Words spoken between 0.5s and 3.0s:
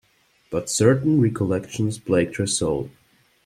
certain recollections plagued her soul.